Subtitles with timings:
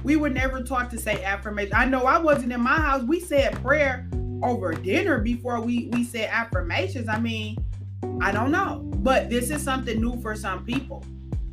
[0.03, 1.75] We were never taught to say affirmation.
[1.75, 3.03] I know I wasn't in my house.
[3.03, 4.09] We said prayer
[4.43, 7.09] over dinner before we we said affirmations.
[7.09, 7.57] I mean,
[8.21, 11.05] I don't know, but this is something new for some people.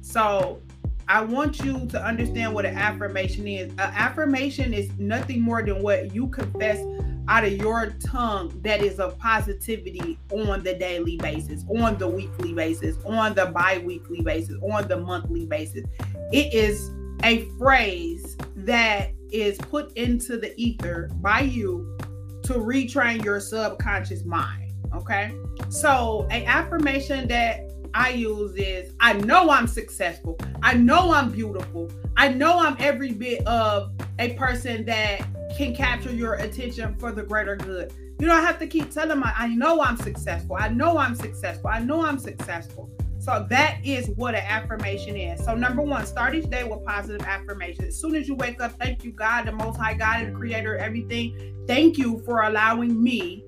[0.02, 0.62] So
[1.10, 3.72] I want you to understand what an affirmation is.
[3.74, 6.84] An affirmation is nothing more than what you confess
[7.30, 12.54] out of your tongue that is of positivity on the daily basis, on the weekly
[12.54, 15.86] basis, on the bi weekly basis, on the monthly basis.
[16.32, 16.92] It is
[17.24, 21.98] a phrase that is put into the ether by you
[22.44, 24.74] to retrain your subconscious mind.
[24.96, 25.34] Okay.
[25.70, 30.38] So, a affirmation that I use is I know I'm successful.
[30.62, 31.92] I know I'm beautiful.
[32.16, 35.26] I know I'm every bit of a person that
[35.58, 37.94] can capture your attention for the greater good.
[38.20, 40.56] You don't have to keep telling me, I know I'm successful.
[40.60, 41.70] I know I'm successful.
[41.72, 42.90] I know I'm successful.
[43.28, 45.44] So that is what an affirmation is.
[45.44, 47.90] So number one, start each day with positive affirmations.
[47.90, 50.38] As soon as you wake up, thank you, God, the Most High God, and the
[50.40, 51.54] Creator, everything.
[51.68, 53.44] Thank you for allowing me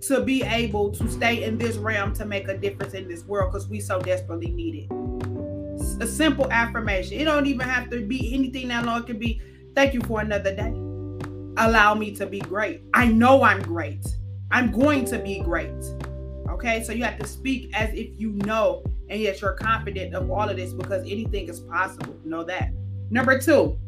[0.00, 3.52] to be able to stay in this realm to make a difference in this world
[3.52, 6.02] because we so desperately need it.
[6.02, 7.20] A simple affirmation.
[7.20, 9.02] It don't even have to be anything that long.
[9.02, 9.42] It can be
[9.74, 10.72] thank you for another day.
[11.58, 12.80] Allow me to be great.
[12.94, 14.06] I know I'm great.
[14.50, 15.84] I'm going to be great.
[16.48, 20.30] Okay, so you have to speak as if you know and yet you're confident of
[20.30, 22.16] all of this because anything is possible.
[22.24, 22.72] Know that.
[23.10, 23.78] Number two,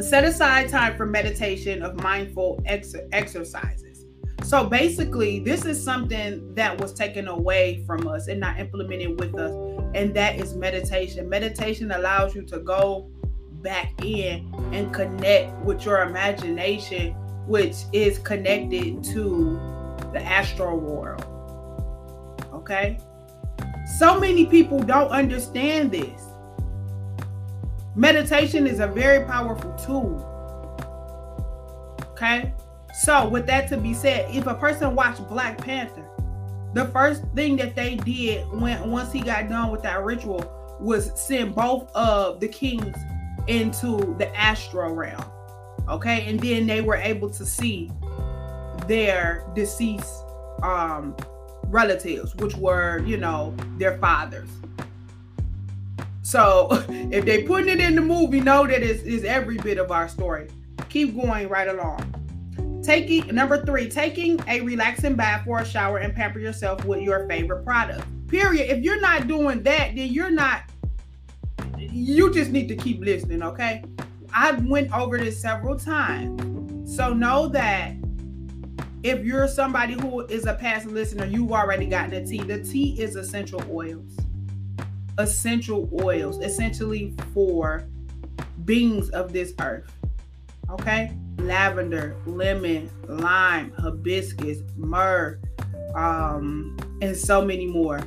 [0.00, 4.04] set aside time for meditation of mindful ex- exercises.
[4.42, 9.34] So basically, this is something that was taken away from us and not implemented with
[9.36, 9.52] us,
[9.94, 11.28] and that is meditation.
[11.28, 13.10] Meditation allows you to go
[13.62, 17.12] back in and connect with your imagination,
[17.46, 19.58] which is connected to
[20.12, 21.24] the astral world.
[22.52, 22.98] Okay?
[23.86, 26.20] So many people don't understand this.
[27.94, 30.20] Meditation is a very powerful tool.
[32.10, 32.52] Okay?
[32.92, 36.04] So, with that to be said, if a person watched Black Panther,
[36.74, 40.44] the first thing that they did when once he got done with that ritual
[40.80, 42.96] was send both of the kings
[43.46, 45.24] into the astral realm.
[45.88, 46.26] Okay?
[46.26, 47.90] And then they were able to see
[48.86, 50.24] their deceased
[50.62, 51.14] um
[51.68, 54.48] relatives, which were, you know, their fathers.
[56.22, 59.90] So if they putting it in the movie, know that it's, it's every bit of
[59.90, 60.48] our story.
[60.88, 62.12] Keep going right along.
[62.82, 67.28] Taking number three, taking a relaxing bath or a shower and pamper yourself with your
[67.28, 68.06] favorite product.
[68.28, 68.70] Period.
[68.70, 70.62] If you're not doing that, then you're not.
[71.78, 73.82] You just need to keep listening, okay?
[74.32, 76.96] I went over this several times.
[76.96, 77.94] So know that
[79.02, 82.42] if you're somebody who is a past listener, you've already gotten the tea.
[82.42, 84.16] The tea is essential oils.
[85.18, 87.88] Essential oils, essentially for
[88.64, 89.90] beings of this earth.
[90.70, 91.12] Okay?
[91.38, 95.38] Lavender, lemon, lime, hibiscus, myrrh,
[95.94, 98.00] um, and so many more.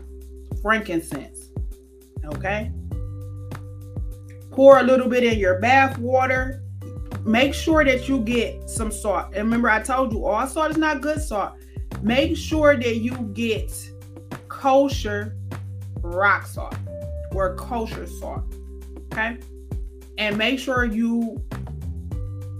[0.62, 1.50] frankincense.
[2.26, 2.72] Okay?
[4.52, 6.62] Pour a little bit in your bath water.
[7.25, 9.27] Make sure that you get some salt.
[9.27, 11.54] And remember, I told you all salt is not good salt.
[12.01, 13.71] Make sure that you get
[14.48, 15.36] kosher
[16.01, 16.75] rock salt
[17.33, 18.44] or kosher salt.
[19.12, 19.38] Okay?
[20.18, 21.42] And make sure you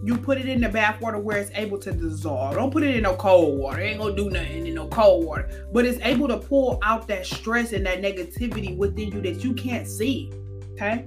[0.01, 2.56] you put it in the bath water where it's able to dissolve.
[2.56, 3.81] Don't put it in no cold water.
[3.81, 5.67] It ain't gonna do nothing in no cold water.
[5.73, 9.53] But it's able to pull out that stress and that negativity within you that you
[9.53, 10.31] can't see.
[10.73, 11.06] Okay.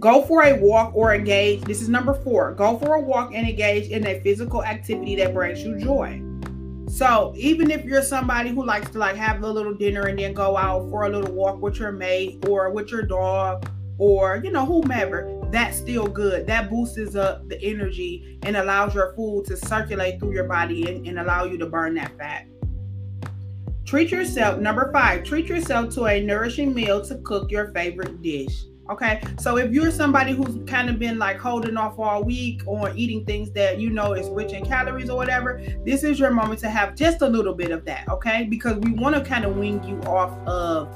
[0.00, 1.60] Go for a walk or engage.
[1.60, 2.54] This is number four.
[2.54, 6.22] Go for a walk and engage in a physical activity that brings you joy.
[6.88, 10.32] So even if you're somebody who likes to like have a little dinner and then
[10.32, 13.68] go out for a little walk with your mate or with your dog
[13.98, 19.12] or you know whomever that's still good that boosts up the energy and allows your
[19.14, 22.46] food to circulate through your body and, and allow you to burn that fat
[23.84, 28.64] treat yourself number five treat yourself to a nourishing meal to cook your favorite dish
[28.90, 32.96] okay so if you're somebody who's kind of been like holding off all week on
[32.96, 36.58] eating things that you know is rich in calories or whatever this is your moment
[36.58, 39.56] to have just a little bit of that okay because we want to kind of
[39.56, 40.88] wing you off of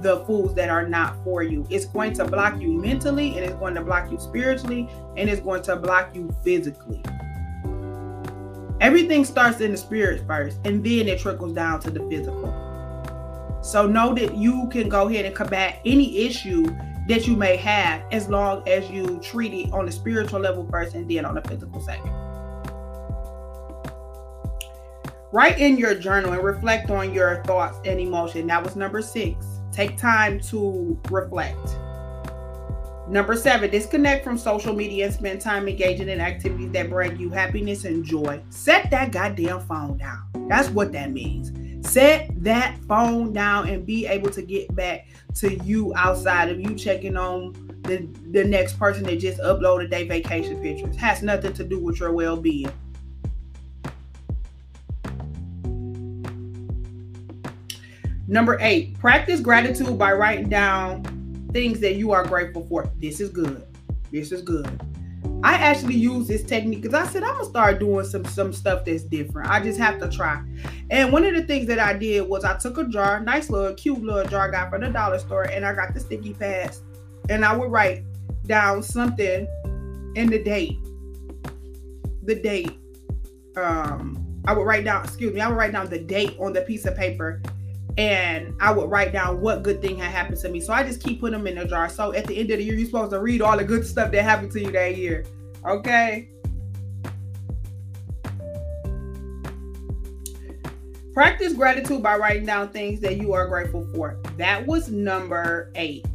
[0.00, 1.66] the foods that are not for you.
[1.70, 5.40] It's going to block you mentally, and it's going to block you spiritually, and it's
[5.40, 7.02] going to block you physically.
[8.80, 12.58] Everything starts in the spirit first, and then it trickles down to the physical.
[13.62, 16.66] So know that you can go ahead and combat any issue
[17.08, 20.94] that you may have as long as you treat it on the spiritual level first
[20.94, 22.12] and then on the physical second.
[25.32, 28.46] Write in your journal and reflect on your thoughts and emotion.
[28.46, 29.46] That was number six.
[29.72, 31.76] Take time to reflect.
[33.08, 37.30] Number seven, disconnect from social media and spend time engaging in activities that bring you
[37.30, 38.42] happiness and joy.
[38.50, 40.22] Set that goddamn phone down.
[40.48, 41.50] That's what that means.
[41.82, 46.74] Set that phone down and be able to get back to you outside of you
[46.74, 47.52] checking on
[47.82, 50.96] the, the next person that just uploaded their vacation pictures.
[50.96, 52.70] Has nothing to do with your well being.
[58.28, 61.02] Number eight, practice gratitude by writing down
[61.52, 62.90] things that you are grateful for.
[62.98, 63.66] This is good.
[64.10, 64.80] This is good.
[65.44, 68.84] I actually use this technique because I said I'm gonna start doing some some stuff
[68.84, 69.50] that's different.
[69.50, 70.42] I just have to try.
[70.90, 73.74] And one of the things that I did was I took a jar, nice little
[73.74, 76.82] cute little jar I got from the dollar store, and I got the sticky pads,
[77.28, 78.04] and I would write
[78.46, 79.48] down something
[80.14, 80.78] in the date.
[82.22, 82.70] The date.
[83.56, 86.62] Um, I would write down, excuse me, I would write down the date on the
[86.62, 87.40] piece of paper
[87.98, 90.60] and I would write down what good thing had happened to me.
[90.60, 91.88] So I just keep putting them in a jar.
[91.88, 94.12] So at the end of the year, you're supposed to read all the good stuff
[94.12, 95.24] that happened to you that year.
[95.66, 96.28] Okay.
[101.12, 104.18] Practice gratitude by writing down things that you are grateful for.
[104.38, 106.06] That was number eight.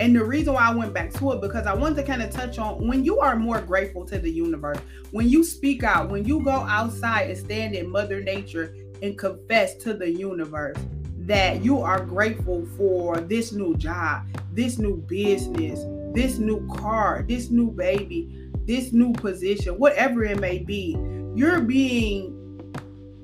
[0.00, 2.30] And the reason why I went back to it because I wanted to kind of
[2.30, 4.78] touch on when you are more grateful to the universe,
[5.12, 9.76] when you speak out, when you go outside and stand in Mother Nature and confess
[9.76, 10.78] to the universe
[11.26, 15.84] that you are grateful for this new job, this new business,
[16.14, 20.96] this new car, this new baby, this new position, whatever it may be,
[21.34, 22.38] you're being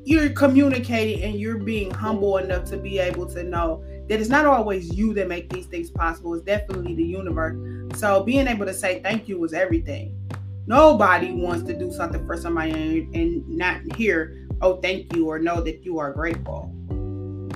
[0.04, 4.46] you're communicating and you're being humble enough to be able to know that it's not
[4.46, 6.32] always you that make these things possible.
[6.32, 7.98] It's definitely the universe.
[7.98, 10.18] So being able to say thank you is everything.
[10.66, 15.38] Nobody wants to do something for somebody and, and not hear, oh, thank you, or
[15.38, 16.74] know that you are grateful.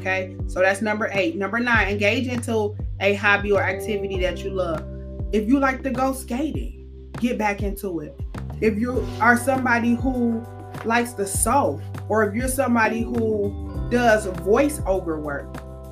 [0.03, 1.37] Okay, so that's number eight.
[1.37, 4.85] Number nine, engage into a hobby or activity that you love.
[5.31, 8.19] If you like to go skating, get back into it.
[8.61, 10.45] If you are somebody who
[10.85, 15.47] likes to sew, or if you're somebody who does voiceover work,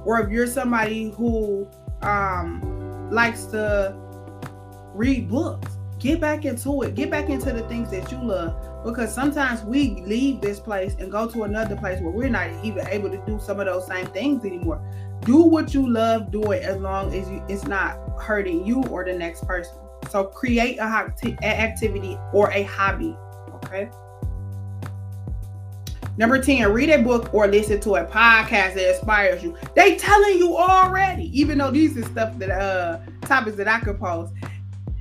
[0.04, 1.68] or if you're somebody who
[2.02, 3.94] um, likes to
[4.92, 6.96] read books, get back into it.
[6.96, 11.10] Get back into the things that you love because sometimes we leave this place and
[11.10, 14.06] go to another place where we're not even able to do some of those same
[14.06, 14.82] things anymore.
[15.22, 19.12] Do what you love doing as long as you, it's not hurting you or the
[19.12, 19.74] next person.
[20.10, 20.82] So create a
[21.42, 23.14] activity or a hobby.
[23.56, 23.90] Okay.
[26.16, 29.56] Number 10, read a book or listen to a podcast that inspires you.
[29.74, 33.98] They telling you already, even though these are stuff that uh topics that I could
[33.98, 34.32] post.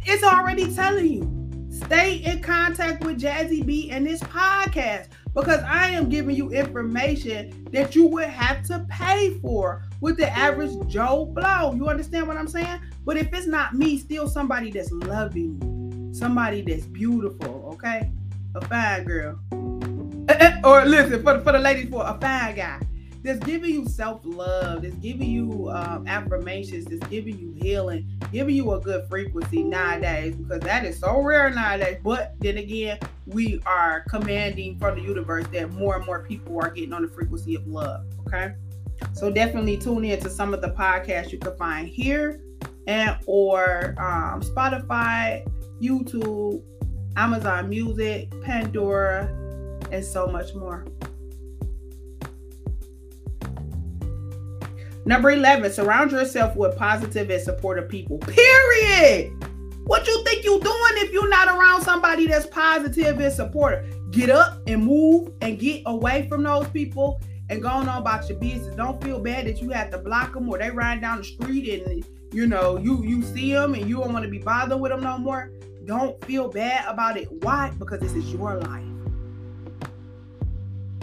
[0.06, 1.39] It's already telling you
[1.86, 7.68] Stay in contact with Jazzy B and this podcast because I am giving you information
[7.72, 11.74] that you would have to pay for with the average Joe Blow.
[11.74, 12.82] You understand what I'm saying?
[13.06, 18.12] But if it's not me, still somebody that's loving, somebody that's beautiful, okay?
[18.56, 19.40] A fine girl.
[20.64, 22.80] or listen, for for the ladies, for a fine guy.
[23.22, 28.72] That's giving you self-love, that's giving you um, affirmations, that's giving you healing, giving you
[28.74, 31.98] a good frequency nowadays because that is so rare nowadays.
[32.04, 36.72] But then again, we are commanding from the universe that more and more people are
[36.72, 38.06] getting on the frequency of love.
[38.28, 38.54] Okay.
[39.14, 42.42] So definitely tune in to some of the podcasts you can find here
[42.88, 45.46] and or um, Spotify,
[45.82, 46.62] YouTube,
[47.16, 49.26] Amazon Music, Pandora,
[49.92, 50.86] and so much more.
[55.06, 58.20] Number 11, surround yourself with positive and supportive people.
[58.20, 59.34] Period.
[59.86, 64.12] What you think you're doing if you're not around somebody that's positive and supportive?
[64.12, 68.38] Get up and move and get away from those people and go on about your
[68.38, 68.76] business.
[68.76, 71.84] Don't feel bad that you have to block them or they ride down the street
[71.84, 74.92] and you know you you see them and you don't want to be bothered with
[74.92, 75.52] them no more.
[75.86, 77.28] Don't feel bad about it.
[77.42, 77.74] Why?
[77.80, 78.86] Because this is your life.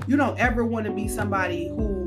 [0.06, 2.05] You don't ever want to be somebody who's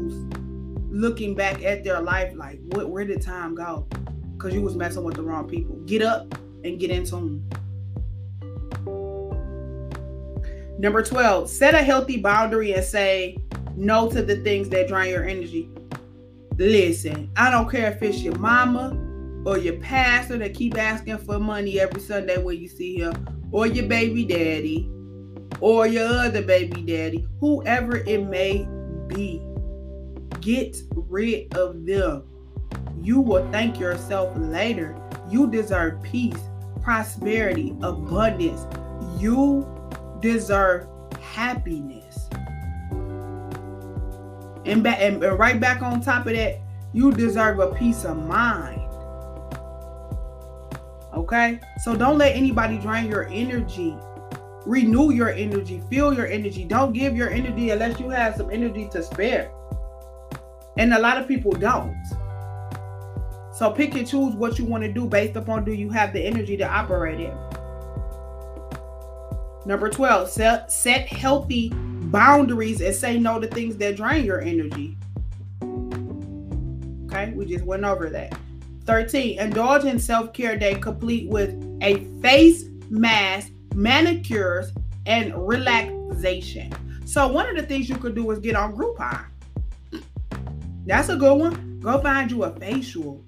[0.90, 3.88] looking back at their life like, what, where did time go?
[4.34, 5.76] Because you was messing with the wrong people.
[5.86, 7.48] Get up and get in tune.
[10.80, 13.38] Number 12, set a healthy boundary and say
[13.76, 15.70] no to the things that drain your energy.
[16.58, 18.98] Listen, I don't care if it's your mama
[19.46, 23.68] or your pastor that keep asking for money every Sunday when you see him, or
[23.68, 24.90] your baby daddy,
[25.62, 28.68] or your other baby daddy, whoever it may
[29.08, 29.42] be.
[30.42, 32.24] Get rid of them.
[33.02, 34.96] You will thank yourself later.
[35.30, 36.40] You deserve peace,
[36.82, 38.66] prosperity, abundance.
[39.22, 39.68] You
[40.20, 40.88] deserve
[41.22, 42.30] happiness.
[44.66, 46.60] And, back, and right back on top of that,
[46.94, 48.82] you deserve a peace of mind.
[51.14, 51.60] Okay?
[51.82, 53.96] So don't let anybody drain your energy.
[54.66, 56.66] Renew your energy, feel your energy.
[56.66, 59.52] Don't give your energy unless you have some energy to spare.
[60.80, 61.94] And a lot of people don't.
[63.54, 66.22] So pick and choose what you want to do based upon do you have the
[66.22, 67.38] energy to operate in.
[69.66, 74.98] Number 12, set, set healthy boundaries and say no to things that drain your energy.
[77.08, 78.40] Okay, we just went over that.
[78.86, 84.72] 13, indulge in self care day complete with a face mask, manicures,
[85.06, 86.72] and relaxation.
[87.04, 89.26] So, one of the things you could do is get on Groupon.
[90.90, 91.80] That's a good one.
[91.82, 93.24] Go find you a facial.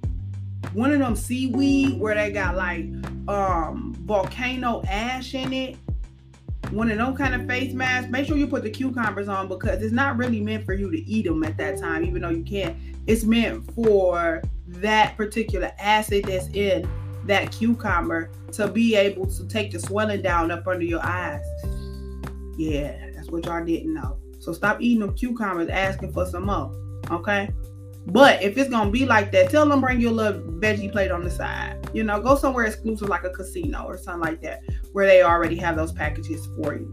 [0.74, 2.86] One of them seaweed where they got like
[3.28, 5.78] um volcano ash in it.
[6.72, 8.10] One of them kind of face masks.
[8.10, 10.98] Make sure you put the cucumbers on because it's not really meant for you to
[11.08, 12.98] eat them at that time, even though you can.
[13.06, 16.90] It's meant for that particular acid that's in
[17.28, 21.46] that cucumber to be able to take the swelling down up under your eyes.
[22.58, 24.18] Yeah, that's what y'all didn't know.
[24.40, 26.81] So stop eating them cucumbers asking for some more.
[27.12, 27.50] Okay.
[28.08, 31.12] But if it's gonna be like that, tell them bring you a little veggie plate
[31.12, 31.90] on the side.
[31.94, 34.64] You know, go somewhere exclusive like a casino or something like that,
[34.94, 36.92] where they already have those packages for you.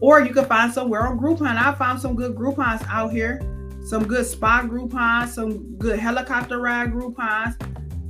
[0.00, 1.56] Or you can find somewhere on Groupon.
[1.56, 3.40] I found some good Groupons out here,
[3.84, 7.54] some good spa Groupons, some good helicopter ride Groupons.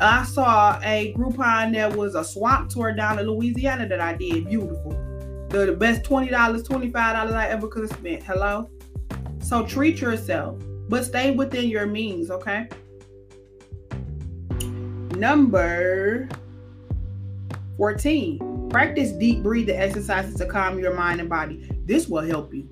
[0.00, 4.48] I saw a Groupon that was a swamp tour down in Louisiana that I did.
[4.48, 4.92] Beautiful.
[5.50, 8.22] The, the best $20, $25 I ever could have spent.
[8.22, 8.70] Hello?
[9.40, 12.68] So treat yourself but stay within your means, okay?
[15.16, 16.28] Number
[17.76, 18.68] 14.
[18.70, 21.70] Practice deep breathing exercises to calm your mind and body.
[21.84, 22.68] This will help you.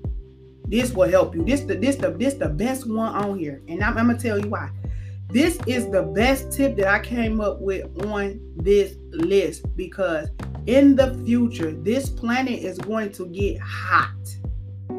[0.67, 1.43] This will help you.
[1.43, 3.61] This the this the this the best one on here.
[3.67, 4.69] And I'm, I'm gonna tell you why.
[5.29, 10.29] This is the best tip that I came up with on this list because
[10.67, 14.13] in the future, this planet is going to get hot.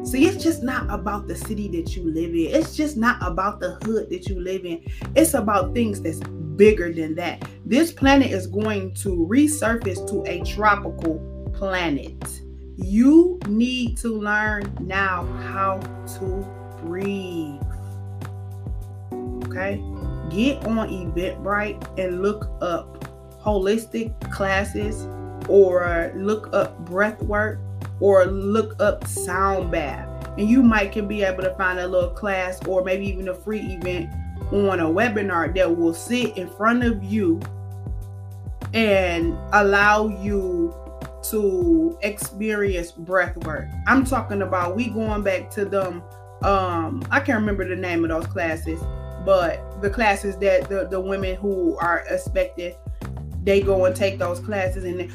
[0.03, 2.47] See, it's just not about the city that you live in.
[2.47, 4.83] It's just not about the hood that you live in.
[5.15, 6.19] It's about things that's
[6.55, 7.47] bigger than that.
[7.65, 11.19] This planet is going to resurface to a tropical
[11.53, 12.41] planet.
[12.77, 15.79] You need to learn now how
[16.17, 16.47] to
[16.81, 17.61] breathe.
[19.45, 19.83] Okay?
[20.29, 23.05] Get on Eventbrite and look up
[23.41, 25.07] holistic classes
[25.47, 27.59] or look up breath work
[27.99, 30.07] or look up sound bath
[30.37, 33.33] and you might can be able to find a little class or maybe even a
[33.33, 34.09] free event
[34.51, 37.39] on a webinar that will sit in front of you
[38.73, 40.73] and allow you
[41.21, 43.67] to experience breath work.
[43.87, 46.01] I'm talking about we going back to them
[46.41, 48.81] um I can't remember the name of those classes,
[49.25, 52.75] but the classes that the, the women who are expected
[53.43, 55.11] they go and take those classes and then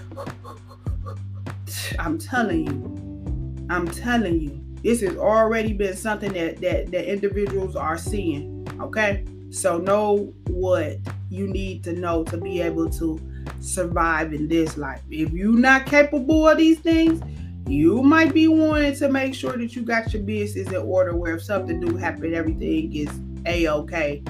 [1.98, 7.74] I'm telling you, I'm telling you, This has already been something that that, that individuals
[7.74, 8.68] are seeing.
[8.80, 9.24] Okay.
[9.50, 10.98] So know what
[11.30, 13.18] you need to know to be able to
[13.60, 15.00] survive in this life.
[15.10, 17.22] If you're not capable of these things,
[17.66, 21.36] you might be wanting to make sure that you got your business in order where
[21.36, 23.08] if something do happen, everything is
[23.46, 24.22] a-okay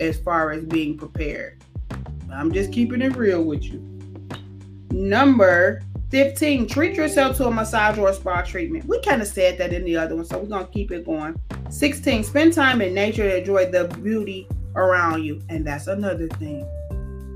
[0.00, 1.62] as far as being prepared.
[2.32, 3.84] I'm just keeping it real with you.
[4.90, 8.86] Number 15, treat yourself to a massage or a spa treatment.
[8.86, 11.04] We kind of said that in the other one, so we're going to keep it
[11.04, 11.38] going.
[11.68, 15.42] 16, spend time in nature to enjoy the beauty around you.
[15.50, 16.66] And that's another thing.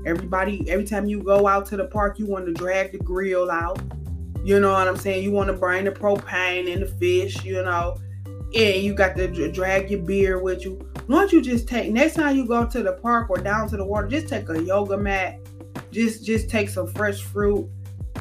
[0.07, 3.51] Everybody, every time you go out to the park, you want to drag the grill
[3.51, 3.79] out.
[4.43, 5.23] You know what I'm saying?
[5.23, 9.51] You want to bring the propane and the fish, you know, and you got to
[9.51, 10.79] drag your beer with you.
[11.05, 13.77] Why don't you just take next time you go to the park or down to
[13.77, 15.39] the water, just take a yoga mat,
[15.91, 17.69] just just take some fresh fruit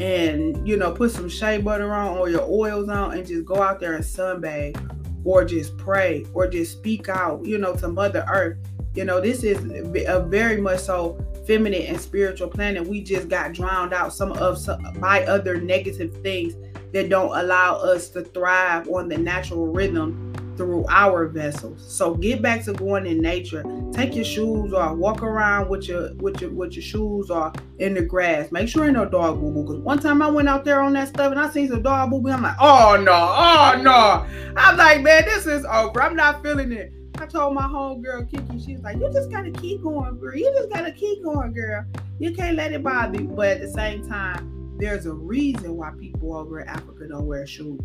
[0.01, 3.63] and you know put some shea butter on or your oils on and just go
[3.63, 4.77] out there and sunbathe
[5.25, 8.59] or just pray or just speak out, you know, to Mother Earth
[8.95, 9.59] you know, this is
[10.07, 12.87] a very much so feminine and spiritual planet.
[12.87, 16.55] We just got drowned out some of some, by other negative things
[16.93, 21.83] that don't allow us to thrive on the natural rhythm through our vessels.
[21.87, 23.65] So get back to going in nature.
[23.93, 24.97] Take your shoes off.
[24.97, 28.51] Walk around with your with your with your shoes off in the grass.
[28.53, 29.67] Make sure ain't no dog boo boo.
[29.67, 32.11] Cause one time I went out there on that stuff and I seen some dog
[32.11, 32.31] boo boo.
[32.31, 34.27] I'm like, oh no, oh no.
[34.57, 36.03] I'm like, man, this is over.
[36.03, 36.93] I'm not feeling it.
[37.19, 40.37] I told my homegirl Kiki, she's like, you just gotta keep going, girl.
[40.37, 41.85] You just gotta keep going, girl.
[42.19, 43.29] You can't let it bother you.
[43.29, 47.47] But at the same time, there's a reason why people over in Africa don't wear
[47.47, 47.81] shoes.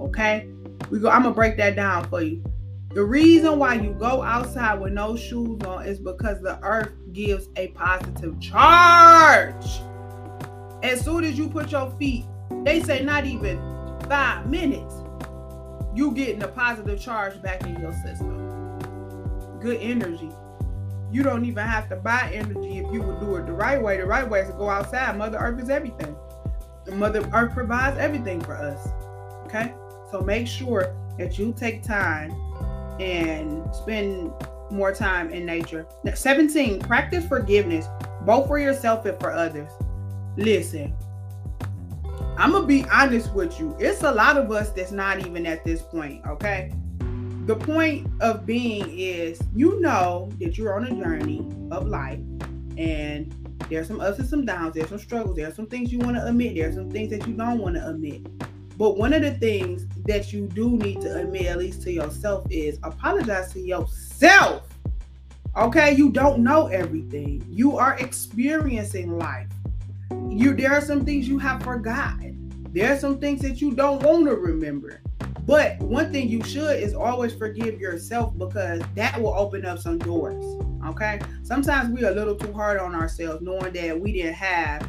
[0.00, 0.48] Okay?
[0.90, 2.42] We go, I'm gonna break that down for you.
[2.94, 7.48] The reason why you go outside with no shoes on is because the earth gives
[7.56, 9.80] a positive charge.
[10.82, 12.24] As soon as you put your feet,
[12.64, 13.58] they say not even
[14.08, 14.94] five minutes
[15.94, 18.78] you getting a positive charge back in your system.
[19.60, 20.30] Good energy.
[21.10, 23.96] You don't even have to buy energy if you would do it the right way.
[23.96, 25.16] The right way is to go outside.
[25.16, 26.14] Mother Earth is everything.
[26.84, 28.88] The Mother Earth provides everything for us.
[29.46, 29.74] Okay?
[30.10, 32.30] So make sure that you take time
[33.00, 34.32] and spend
[34.70, 35.86] more time in nature.
[36.04, 37.86] Now, 17, practice forgiveness,
[38.22, 39.70] both for yourself and for others.
[40.36, 40.94] Listen,
[42.36, 43.76] I'm gonna be honest with you.
[43.80, 46.72] It's a lot of us that's not even at this point, okay?
[47.46, 52.20] The point of being is you know that you're on a journey of life
[52.76, 53.34] and
[53.68, 56.26] there's some ups and some downs, there's some struggles, there's some things you want to
[56.26, 58.26] admit, there's some things that you don't want to admit.
[58.78, 62.46] But one of the things that you do need to admit, at least to yourself,
[62.48, 64.66] is apologize to yourself.
[65.56, 67.44] Okay, you don't know everything.
[67.50, 69.48] You are experiencing life
[70.38, 72.52] you there are some things you have forgotten.
[72.72, 75.00] There are some things that you don't want to remember.
[75.46, 79.98] But one thing you should is always forgive yourself because that will open up some
[79.98, 80.44] doors.
[80.86, 81.20] Okay.
[81.42, 84.86] Sometimes we're a little too hard on ourselves, knowing that we didn't have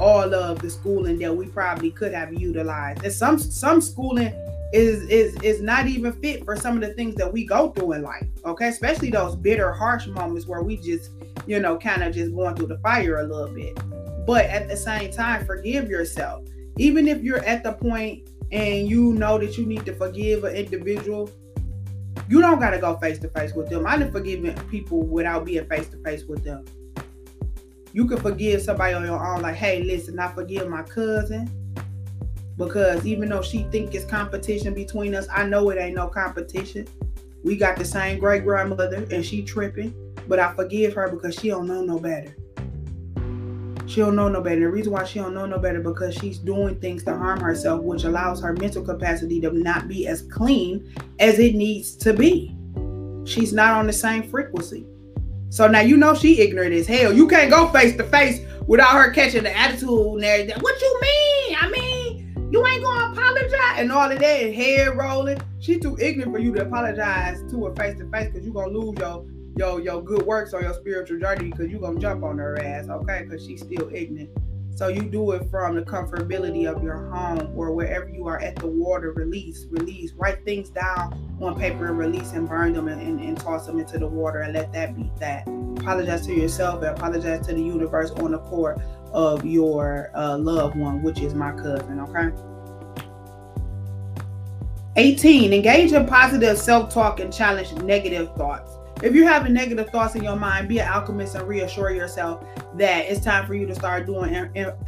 [0.00, 3.04] all of the schooling that we probably could have utilized.
[3.04, 4.32] And some some schooling
[4.72, 7.92] is is is not even fit for some of the things that we go through
[7.92, 8.26] in life.
[8.44, 11.10] Okay, especially those bitter, harsh moments where we just,
[11.46, 13.78] you know, kind of just going through the fire a little bit.
[14.26, 16.44] But at the same time, forgive yourself.
[16.76, 20.56] Even if you're at the point and you know that you need to forgive an
[20.56, 21.30] individual,
[22.28, 23.86] you don't got to go face to face with them.
[23.86, 26.64] I didn't forgive people without being face to face with them.
[27.94, 31.48] You can forgive somebody on your own, like, hey, listen, I forgive my cousin
[32.56, 36.88] because even though she think it's competition between us, I know it ain't no competition.
[37.44, 39.94] We got the same great grandmother and she tripping,
[40.26, 42.34] but I forgive her because she don't know no better.
[43.86, 44.62] She don't know no better.
[44.62, 47.80] The reason why she don't know no better because she's doing things to harm herself,
[47.82, 52.56] which allows her mental capacity to not be as clean as it needs to be.
[53.24, 54.84] She's not on the same frequency.
[55.50, 57.12] So now you know she ignorant as hell.
[57.12, 59.88] You can't go face to face without her catching the attitude.
[59.88, 61.56] What you mean?
[61.60, 65.40] I mean, you ain't gonna apologize and all of that and head rolling.
[65.60, 68.76] She too ignorant for you to apologize to her face to face because you're gonna
[68.76, 69.26] lose your
[69.56, 72.88] your your good works or your spiritual journey because you're gonna jump on her ass,
[72.88, 73.24] okay?
[73.24, 74.30] Because she's still ignorant.
[74.74, 78.56] So you do it from the comfortability of your home or wherever you are at
[78.56, 79.12] the water.
[79.12, 80.12] Release, release.
[80.14, 83.78] Write things down on paper and release and burn them and, and, and toss them
[83.78, 85.46] into the water and let that be that.
[85.78, 88.80] Apologize to yourself and apologize to the universe on the court
[89.12, 92.00] of your uh, loved one, which is my cousin.
[92.00, 92.36] Okay.
[94.96, 95.52] 18.
[95.52, 98.73] Engage in positive self talk and challenge negative thoughts.
[99.04, 102.42] If you're having negative thoughts in your mind, be an alchemist and reassure yourself
[102.76, 104.34] that it's time for you to start doing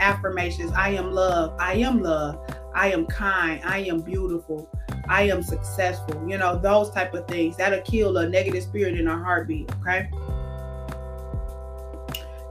[0.00, 0.72] affirmations.
[0.72, 1.54] I am love.
[1.58, 2.40] I am love.
[2.76, 4.68] I am kind, I am beautiful,
[5.08, 6.22] I am successful.
[6.28, 7.56] You know, those type of things.
[7.56, 10.10] That'll kill a negative spirit in our heartbeat, okay?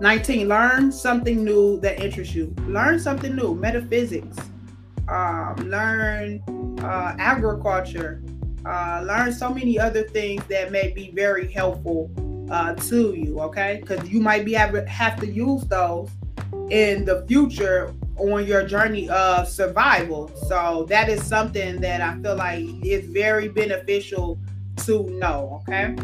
[0.02, 0.48] 19.
[0.48, 2.56] Learn something new that interests you.
[2.62, 3.54] Learn something new.
[3.54, 4.36] Metaphysics.
[5.08, 6.44] Um, learn
[6.82, 8.24] uh, agriculture.
[8.66, 12.10] Uh, learn so many other things that may be very helpful
[12.50, 13.40] uh, to you.
[13.40, 16.10] Okay, because you might be able have to use those
[16.70, 20.32] in the future on your journey of survival.
[20.48, 24.40] So that is something that I feel like is very beneficial
[24.86, 25.62] to know.
[25.68, 25.96] Okay.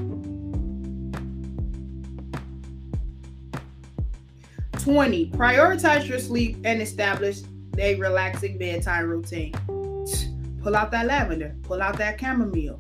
[4.84, 5.28] 20.
[5.28, 7.42] Prioritize your sleep and establish
[7.78, 9.54] a relaxing bedtime routine.
[10.62, 12.80] Pull out that lavender, pull out that chamomile,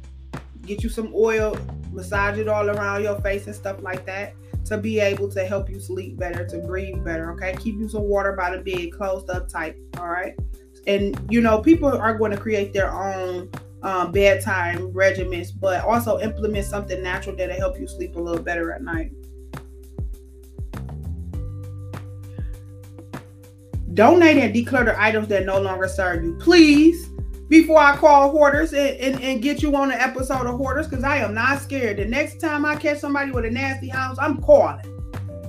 [0.65, 1.57] get you some oil,
[1.91, 4.33] massage it all around your face and stuff like that
[4.65, 7.31] to be able to help you sleep better, to breathe better.
[7.33, 7.55] Okay.
[7.59, 9.75] Keep you some water by the bed, closed up tight.
[9.97, 10.33] All right.
[10.87, 13.49] And you know, people are going to create their own
[13.83, 18.71] um, bedtime regimens, but also implement something natural that'll help you sleep a little better
[18.71, 19.11] at night.
[23.93, 26.33] donate and declutter items that no longer serve you.
[26.37, 27.09] Please,
[27.51, 31.03] before I call hoarders and, and, and get you on an episode of hoarders, because
[31.03, 31.97] I am not scared.
[31.97, 34.79] The next time I catch somebody with a nasty house, I'm calling.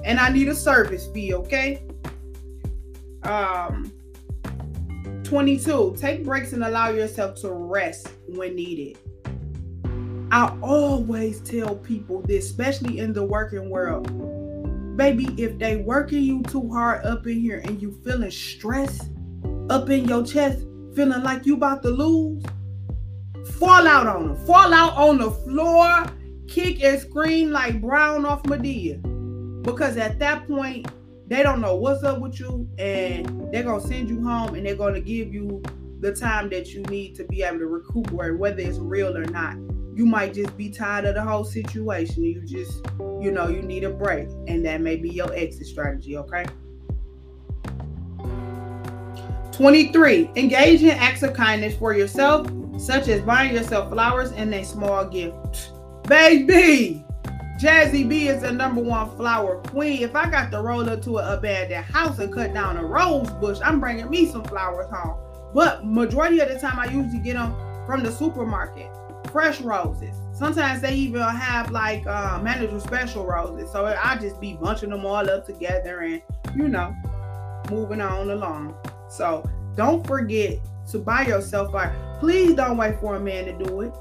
[0.04, 1.84] And I need a service fee, okay?
[3.22, 3.92] Um
[5.22, 5.94] 22.
[5.96, 8.98] Take breaks and allow yourself to rest when needed.
[10.32, 14.08] I always tell people this, especially in the working world
[14.96, 19.08] baby, if they working you too hard up in here and you feeling stress
[19.70, 22.44] up in your chest, feeling like you about to lose,
[23.58, 24.46] fall out on them.
[24.46, 26.06] Fall out on the floor,
[26.48, 29.00] kick and scream like Brown off Madea.
[29.62, 30.86] Because at that point,
[31.28, 34.66] they don't know what's up with you and they're going to send you home and
[34.66, 35.62] they're going to give you
[36.00, 39.56] the time that you need to be able to recuperate, whether it's real or not
[39.94, 42.24] you might just be tired of the whole situation.
[42.24, 42.80] You just,
[43.20, 44.28] you know, you need a break.
[44.48, 46.46] And that may be your exit strategy, okay?
[49.52, 50.30] 23.
[50.36, 55.04] Engage in acts of kindness for yourself, such as buying yourself flowers and a small
[55.04, 55.72] gift.
[56.08, 57.04] Baby!
[57.60, 60.02] Jazzy B is the number one flower queen.
[60.02, 63.30] If I got to roll up to an abandoned house and cut down a rose
[63.34, 65.16] bush, I'm bringing me some flowers home.
[65.54, 67.54] But majority of the time, I usually get them
[67.86, 68.90] from the supermarket
[69.32, 70.14] fresh roses.
[70.32, 73.70] Sometimes they even have like uh, manager special roses.
[73.72, 76.22] So I just be bunching them all up together and,
[76.54, 76.94] you know,
[77.70, 78.76] moving on along.
[79.12, 80.58] So don't forget
[80.90, 81.92] to buy yourself art.
[82.20, 83.92] Please don't wait for a man to do it.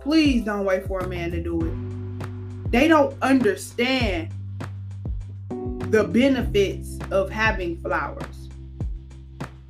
[0.00, 2.70] Please don't wait for a man to do it.
[2.70, 4.32] They don't understand
[5.90, 8.48] the benefits of having flowers.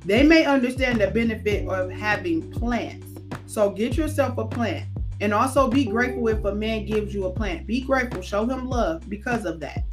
[0.05, 3.09] They may understand the benefit of having plants
[3.49, 4.85] so get yourself a plant.
[5.21, 7.65] And also be grateful if a man gives you a plant.
[7.65, 9.85] Be grateful, show him love because of that.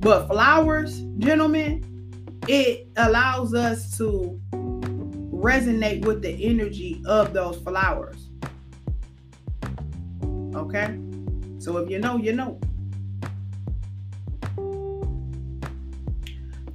[0.00, 1.89] But flowers, gentlemen,
[2.48, 8.28] it allows us to resonate with the energy of those flowers.
[10.54, 10.98] Okay?
[11.58, 12.58] So if you know, you know.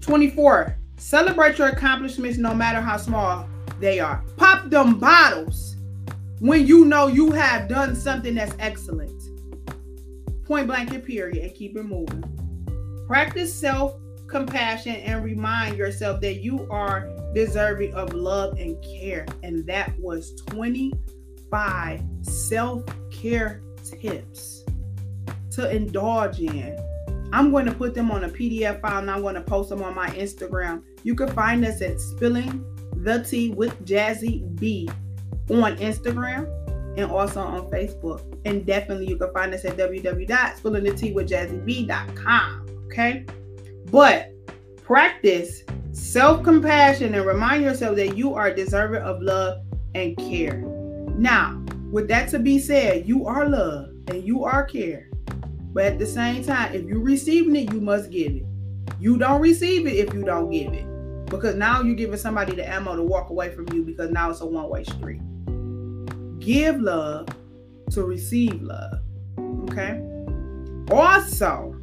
[0.01, 0.78] 24.
[0.97, 3.47] Celebrate your accomplishments no matter how small
[3.80, 4.23] they are.
[4.38, 5.75] Pop them bottles
[6.39, 9.12] when you know you have done something that's excellent.
[10.45, 12.23] Point blank and period, and keep it moving.
[13.08, 13.95] Practice self
[14.27, 19.25] compassion and remind yourself that you are deserving of love and care.
[19.43, 24.63] And that was 25 self care tips
[25.51, 26.77] to indulge in.
[27.31, 29.83] I'm going to put them on a PDF file and I'm going to post them
[29.83, 30.83] on my Instagram.
[31.03, 32.63] You can find us at Spilling
[32.95, 34.89] the Tea with Jazzy B
[35.49, 36.47] on Instagram
[36.97, 38.23] and also on Facebook.
[38.45, 42.65] And definitely you can find us at www.spillingtheteawithjazzyb.com.
[42.85, 43.25] Okay.
[43.95, 44.34] But
[44.84, 49.62] practice self-compassion and remind yourself that you are deserving of love
[49.93, 50.58] and care.
[51.17, 55.08] Now, with that to be said, you are love and you are care.
[55.71, 58.45] But at the same time, if you're receiving it, you must give it.
[58.99, 60.86] You don't receive it if you don't give it.
[61.27, 64.41] Because now you're giving somebody the ammo to walk away from you because now it's
[64.41, 65.21] a one-way street
[66.39, 67.27] give love
[67.91, 68.99] to receive love.
[69.69, 70.01] Okay?
[70.91, 71.74] Also,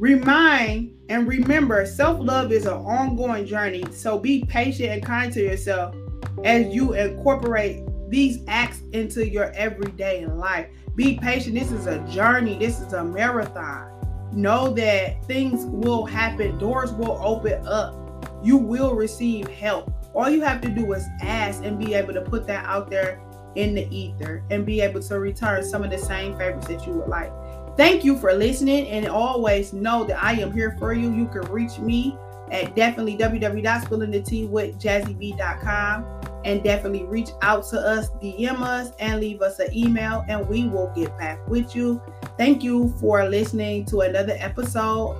[0.00, 3.84] remind and remember self love is an ongoing journey.
[3.92, 5.94] So be patient and kind to yourself
[6.42, 10.68] as you incorporate these acts into your everyday life.
[10.96, 11.54] Be patient.
[11.54, 13.88] This is a journey, this is a marathon.
[14.32, 17.94] Know that things will happen, doors will open up.
[18.42, 22.22] You will receive help All you have to do is ask and be able to
[22.22, 23.20] put that out there
[23.54, 26.94] in the ether and be able to return some of the same favors that you
[26.94, 27.32] would like.
[27.80, 31.14] Thank you for listening and always know that I am here for you.
[31.14, 32.14] You can reach me
[32.50, 36.04] at definitely www.spillingtheteawithjazzyb.com
[36.44, 40.68] and definitely reach out to us, DM us, and leave us an email, and we
[40.68, 42.02] will get back with you.
[42.36, 45.16] Thank you for listening to another episode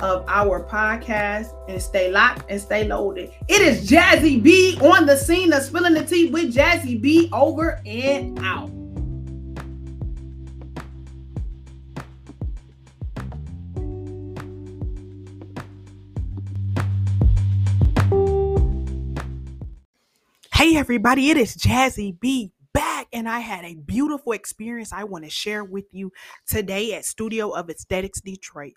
[0.00, 3.30] of our podcast and stay locked and stay loaded.
[3.46, 7.80] It is Jazzy B on the scene of spilling the tea with Jazzy B over
[7.86, 8.72] and out.
[20.76, 25.30] Everybody, it is Jazzy B back and I had a beautiful experience I want to
[25.30, 26.10] share with you
[26.48, 28.72] today at Studio of Aesthetics Detroit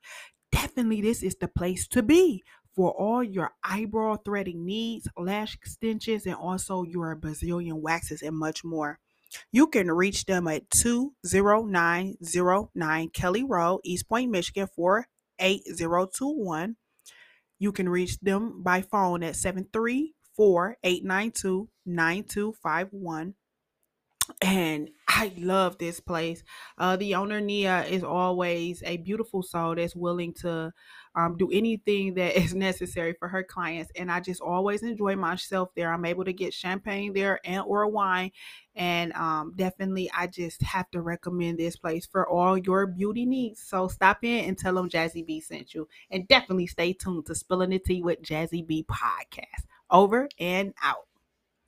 [0.52, 2.44] definitely this is the place to be
[2.76, 8.64] for all your eyebrow threading needs, lash extensions, and also your Brazilian waxes and much
[8.64, 9.00] more.
[9.52, 16.76] You can reach them at 20909 Kelly Road, Eastpointe, Michigan 48021.
[17.58, 23.34] You can reach them by phone at 734 892 9251
[24.42, 26.44] and I love this place.
[26.78, 30.72] Uh, the owner Nia is always a beautiful soul that's willing to
[31.16, 35.70] um, do anything that is necessary for her clients, and I just always enjoy myself
[35.76, 35.92] there.
[35.92, 38.32] I'm able to get champagne there and or wine,
[38.76, 43.62] and um, definitely I just have to recommend this place for all your beauty needs.
[43.62, 47.36] So stop in and tell them Jazzy B sent you, and definitely stay tuned to
[47.36, 49.66] Spilling the Tea with Jazzy B podcast.
[49.90, 51.07] Over and out.